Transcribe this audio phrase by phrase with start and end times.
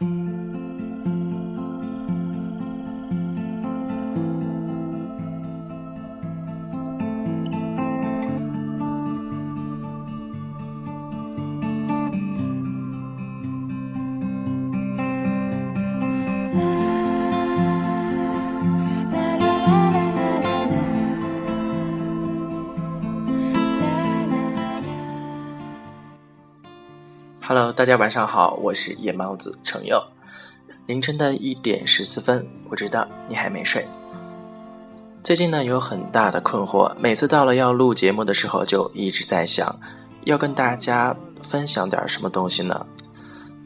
[0.00, 0.45] Mm-hmm.
[27.48, 30.02] Hello，大家晚上好，我是夜猫子程佑。
[30.86, 33.86] 凌晨的一点十四分，我知道你还没睡。
[35.22, 39.78] 最近呢有很大的困惑，每次到了要录节目的时候，就一直在想，
[40.24, 42.84] 要跟大家分享点什么东西呢？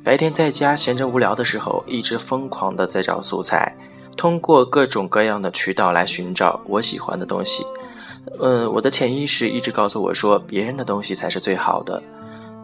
[0.05, 3.75] 白天在家闲着无聊的时候，一直疯狂的在找素材，
[4.15, 7.65] 通过各种各样的渠道来寻找我喜欢的东西。
[8.43, 12.03] 嗯，我的潜意识一直告诉我说，别人的东西才是最好的。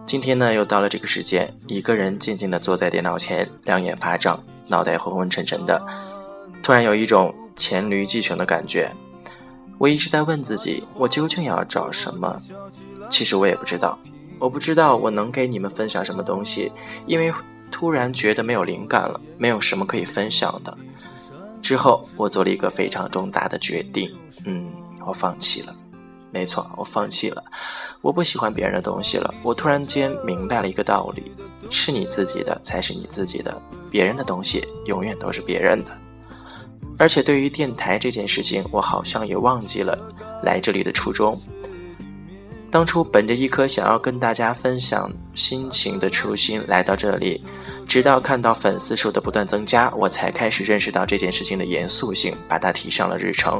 [0.06, 5.84] 今天呢，又到了这个时间，一个人静静地坐在电脑前，两眼发胀，脑袋昏昏沉沉的，
[6.62, 8.88] 突然有一种黔驴技穷的感觉。
[9.78, 12.40] 我一直在问自己，我究竟要找什么？
[13.10, 13.98] 其实我也不知道，
[14.38, 16.70] 我不知道我能给你们分享什么东西，
[17.06, 17.34] 因为
[17.72, 20.78] 突然觉得没有灵感了，没有什么可以分享的。
[21.60, 24.70] 之后，我做了一个非常重大的决定，嗯，
[25.04, 25.74] 我放弃了。
[26.36, 27.42] 没错，我放弃了，
[28.02, 29.34] 我不喜欢别人的东西了。
[29.42, 31.32] 我突然间明白了一个道理：
[31.70, 33.58] 是你自己的才是你自己的，
[33.90, 35.90] 别人的东西永远都是别人的。
[36.98, 39.98] 而且对于电台这件事情，我好像也忘记了
[40.42, 41.40] 来这里的初衷。
[42.70, 47.42] 当初本着一颗想要跟大家分享心情的初心来到这里，
[47.88, 53.58] 直到看到粉丝数的不断增加，我才开始认识到这件事情的严肃性，把它提上了日程。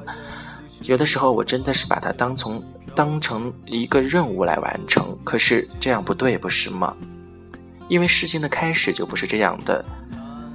[0.87, 2.63] 有的时候，我真的是把它当从
[2.95, 6.97] 当成一个任务来完成，可是这样不对，不是吗？
[7.89, 9.85] 因为事情的开始就不是这样的，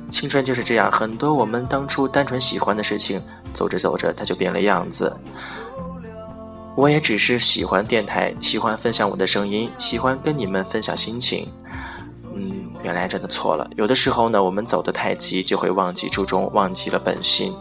[0.10, 3.22] 青春就是这样，很多我们当初单纯喜欢的事情，
[3.54, 5.16] 走着走着它就变了样子。
[6.76, 11.48] 我也只是喜欢电台，喜欢分享我的声音，喜欢跟你们分享心情。
[12.34, 13.70] 嗯，原来真的错了。
[13.76, 17.54] 有的时候呢，我们走得太急，就会忘记初衷，忘记了本心。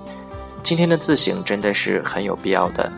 [0.62, 2.90] 今天的自省真的是很有必要的，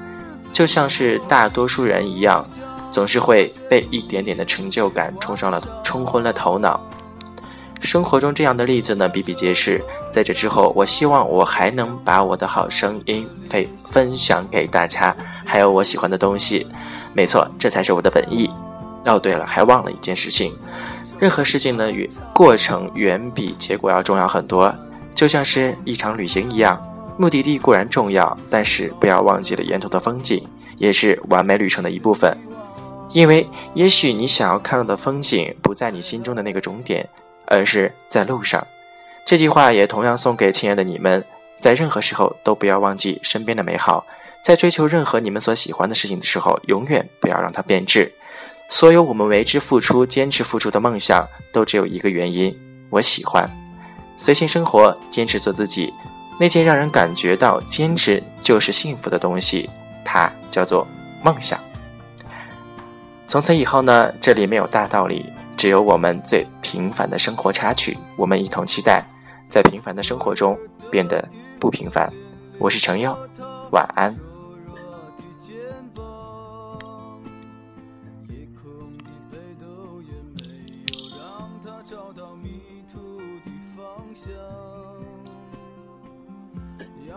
[0.53, 2.45] 就像是大多数人一样，
[2.91, 6.81] 总是会被一点点的成就感冲上了、冲昏了头脑。
[7.81, 9.83] 生活中这样的例子呢比比皆是。
[10.13, 16.67] 在这之后，我希望我还能把我的好声音分分享给大家，还有我喜欢的东西。
[17.13, 18.49] 没错，这才是我的本意。
[19.05, 20.55] 哦，对了，还忘了一件事情，
[21.19, 24.73] 任何事情呢，远过程远比结果要重要很多，
[25.13, 26.81] 就像是一场旅行一样。
[27.19, 30.47] 目的地固然重要，但是不要忘记了沿途的风景，
[30.77, 32.37] 也是完美旅程的一部分。
[33.11, 37.09] 因为也许你想要看到的风景不在你心中的那个终点，
[37.47, 38.67] 而是在路上。
[39.25, 41.25] 这句话也同样送给亲爱的你们，
[41.61, 44.05] 在任何时候都不要忘记身边的美好。
[44.43, 48.11] 在追求任何你们所喜欢的事情的时候，永远不要让它变质。
[48.69, 52.59] 所有我们为之付出、坚持付出的梦想，都只有一个原因：
[52.91, 53.49] 我喜欢。
[54.17, 55.93] 随性生活，坚持做自己。
[56.39, 59.71] 那件让人感觉到坚持就是幸福的东西，
[60.05, 60.87] 它叫做
[61.23, 61.59] 梦想。
[63.29, 65.27] 从此以后呢，这里没有大道理，
[65.57, 67.97] 只有我们最平凡的生活插曲。
[68.17, 69.05] 我们一同期待，
[69.49, 70.59] 在平凡的生活中
[70.91, 71.27] 变得
[71.61, 72.13] 不平凡。
[72.59, 73.17] 我是程佑，
[73.71, 74.15] 晚安。
[81.85, 83.85] 找到迷途的方
[84.15, 84.33] 向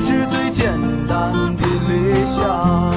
[0.00, 0.72] 是最简
[1.08, 2.87] 单的理想。